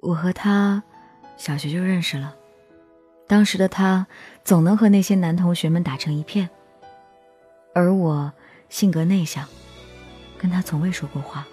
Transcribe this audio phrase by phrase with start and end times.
[0.00, 0.82] 我和他
[1.36, 2.34] 小学就认识了，
[3.26, 4.06] 当时的他
[4.44, 6.48] 总能和那些男同学们打成一片，
[7.74, 8.32] 而我
[8.68, 9.46] 性格内向，
[10.36, 11.46] 跟他从未说过话，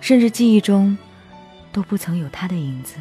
[0.00, 0.96] 甚至记忆中
[1.72, 2.96] 都不曾有他的影子。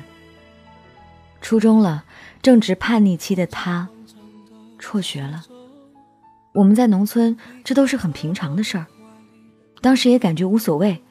[1.41, 2.05] 初中了，
[2.41, 3.89] 正值叛逆期的他
[4.79, 5.43] 辍学了。
[6.53, 8.87] 我们在农村，这都是很平常的事儿，
[9.81, 11.03] 当时也感觉无所谓，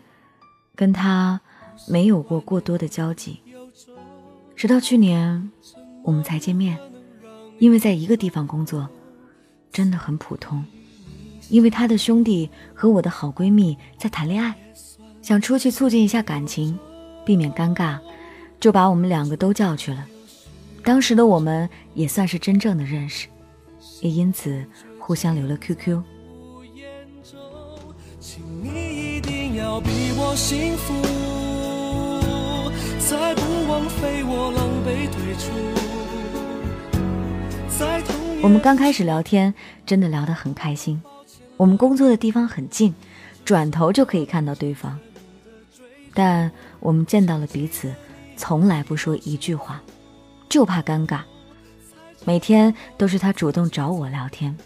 [0.74, 1.40] 跟他
[1.88, 3.40] 没有过过多的交集。
[4.54, 5.50] 直到去年，
[6.02, 6.78] 我们才见面，
[7.58, 8.88] 因为在一个地方工作，
[9.70, 10.64] 真的很普通。
[11.48, 14.54] 因为他的兄弟和我的好闺蜜在谈恋爱，
[15.22, 16.78] 想出去促进一下感情，
[17.24, 17.98] 避免尴尬，
[18.58, 20.06] 就把我们两个都叫去了。
[20.82, 23.28] 当时的我们也算是真正的认识，
[24.00, 24.64] 也因此。
[24.98, 26.02] 互相留了 QQ。
[30.18, 30.34] 我
[33.08, 35.52] 再不枉费我狼狈退出。
[38.42, 39.54] 我们刚开始聊天，
[39.86, 41.00] 真的聊得很开心。
[41.56, 42.92] 我们工作的地方很近，
[43.44, 44.98] 转头就可以看到对方。
[46.14, 47.94] 但我们见到了彼此，
[48.36, 49.80] 从来不说一句话，
[50.48, 51.20] 就怕尴尬。
[52.24, 54.56] 每天都是他主动找我聊天。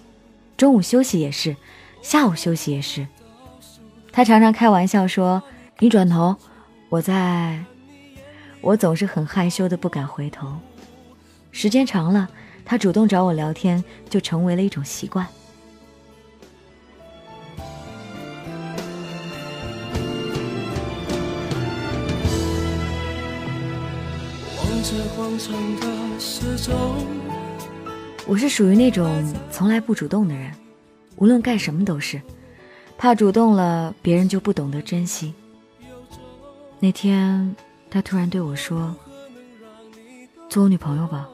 [0.56, 1.54] 中午休息也是，
[2.00, 3.06] 下午休息也是。
[4.10, 5.42] 他常常开玩笑说
[5.80, 6.36] ：“你转头，
[6.88, 7.62] 我在。”
[8.62, 10.56] 我总是很害羞的不敢回头。
[11.50, 12.28] 时间长了，
[12.64, 15.27] 他主动找我聊天就成为了一种习惯。
[28.27, 30.53] 我是属于那种从来不主动的人，
[31.16, 32.20] 无论干什么都是，
[32.97, 35.34] 怕主动了别人就不懂得珍惜。
[36.78, 37.55] 那天
[37.91, 38.94] 他突然对我说
[40.48, 41.28] ：“做我女朋友吧。”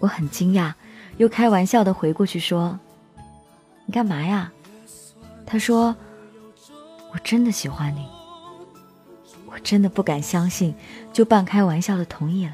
[0.00, 0.74] 我很惊讶，
[1.16, 2.78] 又开玩笑的回过去说
[3.86, 4.52] ：“你干嘛呀？”
[5.46, 5.94] 他说
[7.12, 8.06] ：“我真的喜欢你。”
[9.46, 10.74] 我真的不敢相信，
[11.12, 12.52] 就半开玩笑的同意了。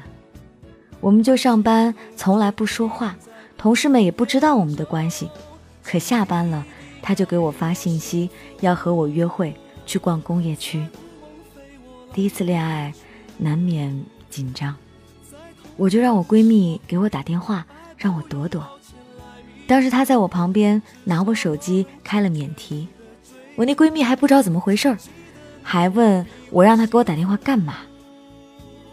[0.99, 3.15] 我们就上班，从来不说话。
[3.57, 5.29] 同事们也不知道我们的关系，
[5.83, 6.63] 可下班了，
[7.01, 9.55] 他就给我发信息，要和我约会
[9.85, 10.85] 去逛工业区。
[12.13, 12.93] 第一次恋爱，
[13.37, 14.75] 难免紧张，
[15.77, 17.65] 我就让我闺蜜给我打电话，
[17.97, 18.65] 让我躲躲。
[19.65, 22.87] 当时她在我旁边拿我手机开了免提，
[23.55, 24.97] 我那闺蜜还不知道怎么回事儿，
[25.63, 27.75] 还问我让她给我打电话干嘛。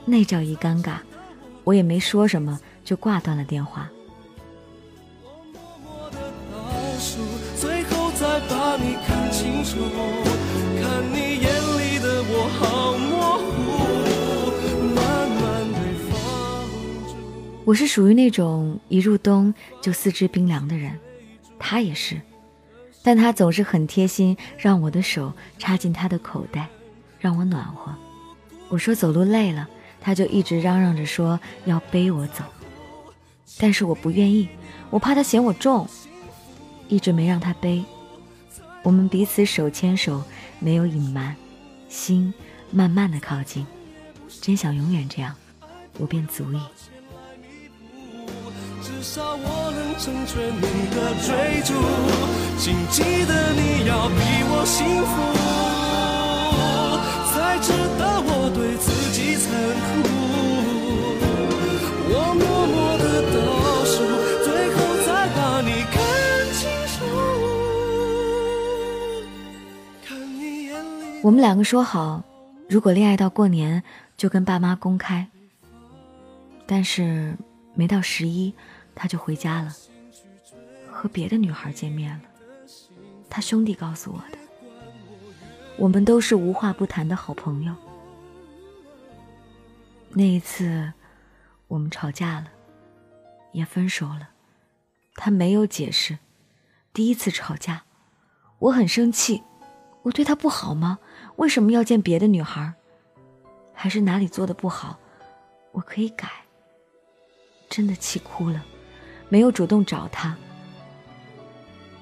[0.05, 0.95] 那叫一尴尬，
[1.65, 3.89] 我也没说什么，就挂断了电话。
[8.49, 9.79] 把你看清楚，
[10.81, 11.49] 看你眼
[11.79, 12.98] 里的我好
[17.69, 19.53] 我是属于那种一入冬
[19.83, 20.99] 就四肢冰凉的人，
[21.59, 22.19] 他也是，
[23.03, 26.67] 但他总是很贴心，让我的手插进他的口袋，
[27.21, 27.95] 让我暖和。
[28.71, 29.69] 我说走路累了，
[30.01, 32.43] 他就一直嚷嚷着说要背我走，
[33.59, 34.49] 但是我不愿意，
[34.89, 35.87] 我怕他嫌我重，
[36.89, 37.85] 一直没让他背。
[38.83, 40.23] 我们彼此手牵手，
[40.59, 41.37] 没有隐瞒，
[41.91, 42.33] 心
[42.71, 43.67] 慢慢的靠近，
[44.41, 45.37] 真想永远这样，
[45.99, 46.61] 我便足矣。
[49.09, 50.61] 至少我能成全你
[50.93, 51.33] 的追
[51.65, 51.73] 逐，
[52.59, 54.21] 请记得你要比
[54.51, 55.11] 我幸福，
[57.33, 59.49] 才知道我对自己残
[60.05, 60.13] 酷。
[62.11, 63.39] 我默默的倒
[63.87, 63.97] 数，
[64.45, 64.77] 最后
[65.07, 65.97] 再把你看
[66.53, 67.01] 清楚。
[70.07, 72.23] 看你眼里我们两个说好，
[72.69, 73.83] 如果恋爱到过年，
[74.19, 75.27] 就跟爸妈公开。
[76.67, 77.35] 但是
[77.73, 78.53] 没到十一，
[79.01, 79.73] 他就回家了，
[80.91, 82.23] 和别的女孩见面了。
[83.31, 84.39] 他兄弟告诉我的。
[85.77, 87.73] 我们都是无话不谈的好朋友。
[90.11, 90.93] 那一次，
[91.69, 92.51] 我们吵架了，
[93.53, 94.31] 也分手了。
[95.15, 96.19] 他没有解释。
[96.93, 97.85] 第一次吵架，
[98.59, 99.45] 我很生气。
[100.03, 100.99] 我对他不好吗？
[101.37, 102.75] 为什么要见别的女孩？
[103.73, 104.99] 还是哪里做的不好？
[105.71, 106.29] 我可以改。
[107.69, 108.65] 真的气哭了，
[109.29, 110.37] 没有主动找他。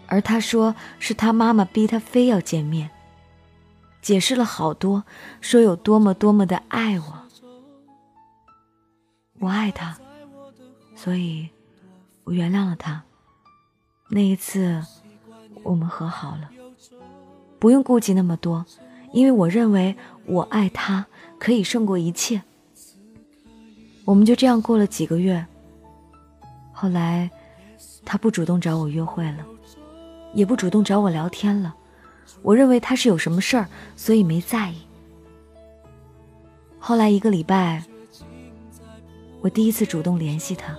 [0.07, 2.91] 而他说是他妈妈逼他非要见面，
[4.01, 5.03] 解释了好多，
[5.41, 7.23] 说有多么多么的爱我。
[9.41, 9.99] 我爱他，
[10.95, 11.49] 所以
[12.25, 13.03] 我原谅了他。
[14.09, 14.81] 那一次，
[15.65, 16.51] 我们和好了。
[17.59, 18.65] 不用顾及那么多，
[19.13, 19.97] 因为我认为
[20.27, 21.07] 我爱他
[21.39, 22.43] 可以胜过一切，
[24.05, 25.45] 我们就这样过了几个月。
[26.79, 27.31] 后来，
[28.05, 29.47] 他不主动找我约会了，
[30.35, 31.75] 也不主动找我聊天了。
[32.43, 34.83] 我认为他是有什么事儿，所以没在意。
[36.79, 37.83] 后来一个礼拜，
[39.41, 40.77] 我第一次主动联系他。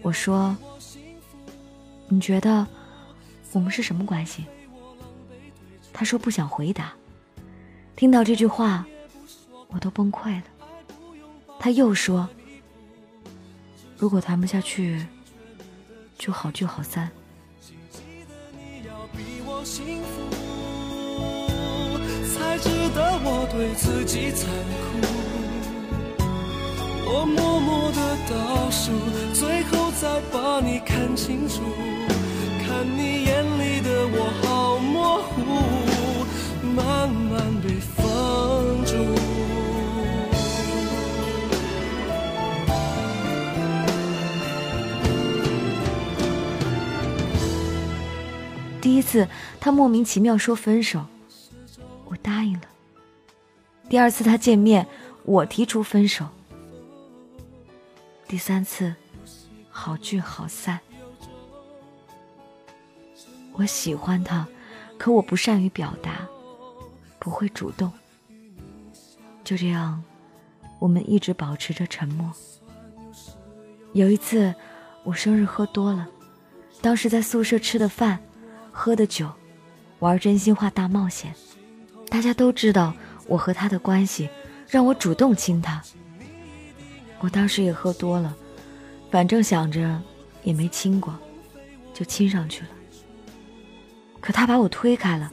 [0.00, 0.56] 我说
[2.08, 2.66] ：“你觉得
[3.52, 4.46] 我们是什么关系？”
[5.92, 6.94] 他说不想回答。
[7.94, 8.86] 听到这句话，
[9.68, 10.44] 我都崩溃了。
[11.58, 12.26] 他又说
[13.98, 15.06] ：“如果谈不下去，
[16.18, 17.10] 就好聚好散。”
[22.36, 24.48] 才值得我对自己残
[24.82, 25.06] 酷。
[27.08, 28.92] 我默默的倒数，
[29.32, 31.62] 最后再把你看清楚。
[32.66, 33.44] 看你眼
[48.96, 49.28] 第一次，
[49.60, 51.04] 他莫名其妙说分手，
[52.06, 52.62] 我答应了。
[53.90, 54.88] 第二次他见面，
[55.24, 56.26] 我提出分手。
[58.26, 58.94] 第三次，
[59.68, 60.80] 好聚好散。
[63.52, 64.48] 我喜欢他，
[64.96, 66.26] 可我不善于表达，
[67.18, 67.92] 不会主动。
[69.44, 70.02] 就这样，
[70.78, 72.32] 我们一直保持着沉默。
[73.92, 74.54] 有一次，
[75.04, 76.08] 我生日喝多了，
[76.80, 78.18] 当时在宿舍吃的饭。
[78.78, 79.26] 喝的酒，
[80.00, 81.34] 玩真心话大冒险，
[82.10, 82.92] 大家都知道
[83.26, 84.28] 我和他的关系，
[84.68, 85.82] 让我主动亲他。
[87.20, 88.36] 我当时也喝多了，
[89.10, 90.00] 反正想着
[90.42, 91.18] 也没亲过，
[91.94, 92.68] 就亲上去了。
[94.20, 95.32] 可他把我推开了，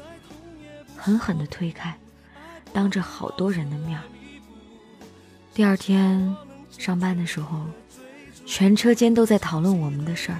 [0.95, 1.93] 狠狠的推开，
[2.71, 3.99] 当着好多人的面
[5.53, 6.33] 第二天
[6.77, 7.59] 上班的时候，
[8.45, 10.39] 全车间都在讨论我们的事儿。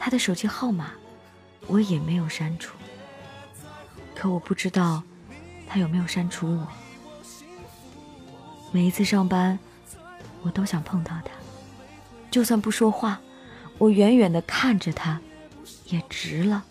[0.00, 0.92] 他的手机号码，
[1.66, 2.74] 我也没有删除。
[4.14, 5.02] 可我不知道，
[5.68, 6.66] 他有没有删除我。
[8.72, 9.58] 每一次上班，
[10.42, 11.30] 我都想碰到他，
[12.30, 13.20] 就算不说话，
[13.76, 15.20] 我远远的看着他，
[15.86, 16.64] 也值了。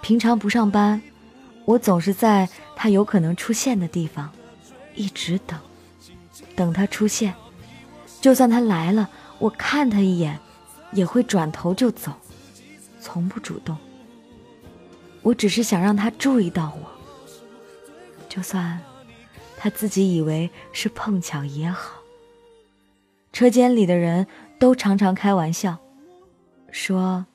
[0.00, 1.02] 平常不上班，
[1.64, 4.30] 我总是在他有可能出现的地方，
[4.94, 5.58] 一直等，
[6.54, 7.34] 等他出现。
[8.20, 9.10] 就算他来了，
[9.40, 10.38] 我看他一眼。
[10.92, 12.12] 也会转头就走，
[13.00, 13.76] 从不主动。
[15.22, 16.88] 我只是想让他注意到我，
[18.28, 18.80] 就算
[19.56, 21.96] 他自己以为是碰巧也好。
[23.32, 24.26] 车间里的人
[24.58, 25.76] 都常常开玩笑，
[26.70, 27.26] 说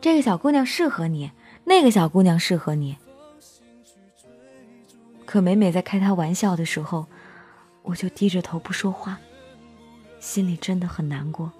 [0.00, 1.32] 这个小姑娘适合你，
[1.64, 2.96] 那个小姑娘适合你。
[5.24, 7.06] 可每每在开他玩笑的时候，
[7.82, 9.18] 我就低着头不说话。
[10.18, 11.52] 心里真的很难过。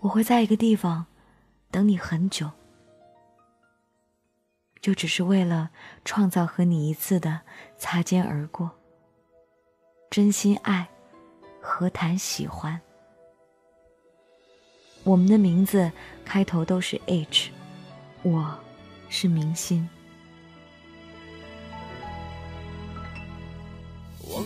[0.00, 1.04] 我会在一个地方
[1.70, 2.50] 等你很久，
[4.80, 5.70] 就只是为了
[6.04, 7.40] 创造和你一次的
[7.76, 8.70] 擦肩而过。
[10.10, 10.88] 真心爱，
[11.60, 12.80] 何谈喜欢？
[15.04, 15.90] 我们的名字
[16.24, 17.50] 开头都是 H，
[18.22, 18.58] 我
[19.08, 19.88] 是明星。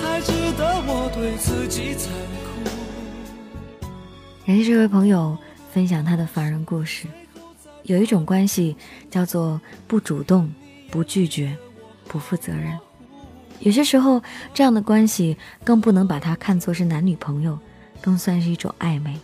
[0.00, 2.12] 才值得我对自己残
[2.44, 3.88] 酷。
[4.46, 5.36] 感谢这位朋友
[5.72, 7.06] 分享他的凡人故事。
[7.84, 8.76] 有一种关系
[9.10, 10.52] 叫做不主动、
[10.90, 11.56] 不拒绝、
[12.08, 12.78] 不负责任。
[13.60, 14.22] 有些时候，
[14.54, 17.58] 这样的关系更不能把它看作是男女朋友，
[18.00, 19.18] 更算是一种暧昧。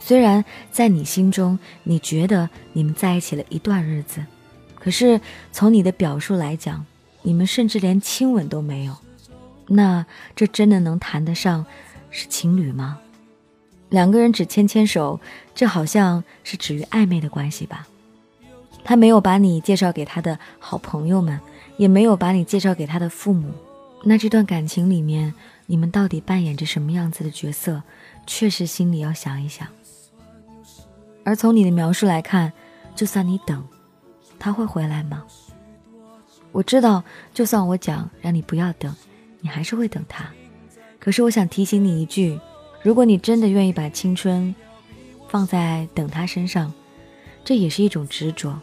[0.00, 4.24] 虽然在你心中，你觉得你们在一起了一段日子，
[4.74, 6.84] 可是从你的表述来讲，
[7.22, 8.96] 你们甚至连亲吻都没有。
[9.68, 11.64] 那这真的能谈得上
[12.10, 12.98] 是情侣吗？
[13.90, 15.20] 两个人只牵牵手，
[15.54, 17.86] 这好像是止于暧昧的关系吧？
[18.84, 21.38] 他没有把你介绍给他的好朋友们，
[21.76, 23.52] 也没有把你介绍给他的父母。
[24.04, 25.34] 那这段感情里面，
[25.66, 27.82] 你们到底扮演着什么样子的角色？
[28.26, 29.66] 确实心里要想一想。
[31.24, 32.52] 而从你的描述来看，
[32.94, 33.66] 就算你等，
[34.38, 35.24] 他会回来吗？
[36.52, 37.02] 我知道，
[37.34, 38.94] 就算我讲让你不要等，
[39.40, 40.28] 你还是会等他。
[40.98, 42.38] 可是我想提醒你一句。
[42.80, 44.54] 如果你真的愿意把青春
[45.28, 46.72] 放在等他身上，
[47.44, 48.56] 这也是一种执着。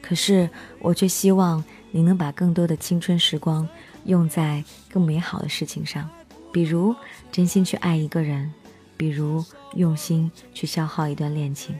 [0.00, 0.48] 可是
[0.78, 3.68] 我却希望你能把更多的青春时光
[4.04, 6.08] 用在更美好的事情上，
[6.52, 6.94] 比如
[7.32, 8.50] 真心去爱一个人，
[8.96, 9.44] 比如
[9.74, 11.76] 用心去消耗一段恋情，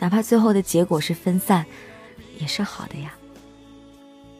[0.00, 1.64] 哪怕最后的结果是分散，
[2.40, 3.14] 也是好的呀。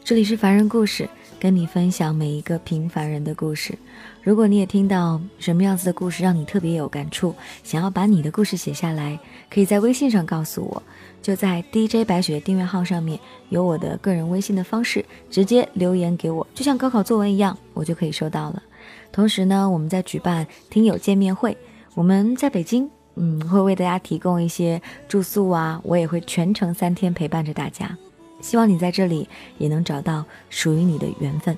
[0.03, 1.09] 这里是凡人故事。
[1.43, 3.77] 跟你分享每一个平凡人的故事。
[4.23, 7.35] 如果你也听到什么样子的故事让你特别有感触，
[7.65, 9.19] 想要把你的故事写下来，
[9.51, 10.81] 可以在微信上告诉我，
[11.21, 13.19] 就在 DJ 白雪订阅号上面
[13.49, 18.63] 有我的个人微信的方式，直接留言给我，就像高考作文一样，我就可以收到了。
[19.11, 21.57] 同时呢，我们在举办听友见面会，
[21.95, 27.99] 我们在北京，嗯，会为大家提供一些住宿啊，我也会全程三天陪伴着大家。
[28.43, 31.57] 希望你在这里也能找到属于你的缘分。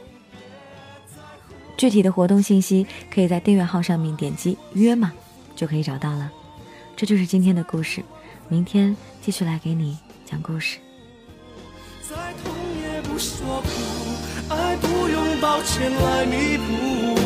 [1.76, 5.12] 具体的活动信息可以在订阅号上面点击约嘛，
[5.57, 6.31] 就可以找到了。
[6.97, 8.05] 这就是今天的故事，
[8.49, 10.79] 明天继续来给你讲故事。
[12.09, 12.14] 再
[12.45, 17.19] 痛也不说苦，爱不用抱歉来弥补，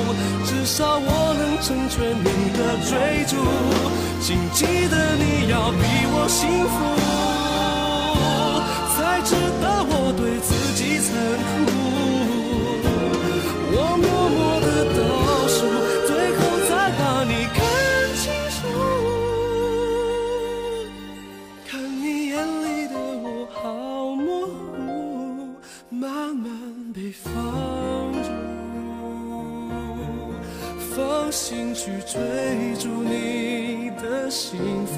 [0.46, 2.24] 至少我能成全你
[2.56, 3.36] 的追逐。
[4.22, 5.76] 请记得你要比
[6.10, 7.17] 我幸福。
[9.08, 11.08] 才知道我对自己残
[11.64, 11.68] 酷。
[13.72, 15.00] 我默默的倒
[15.48, 15.56] 数，
[16.06, 16.38] 最后
[16.68, 17.58] 才把你看
[18.20, 18.22] 清
[18.54, 18.56] 楚。
[21.66, 23.56] 看你眼里的我好
[24.14, 25.56] 模糊，
[25.88, 26.04] 慢
[26.36, 26.46] 慢
[26.92, 27.32] 被放
[28.22, 28.28] 逐。
[30.94, 32.20] 放心去追
[32.78, 34.94] 逐你的幸福，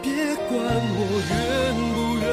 [0.00, 0.12] 别
[0.48, 0.54] 管
[0.96, 0.98] 我
[1.30, 1.34] 愿
[1.94, 2.24] 不愿。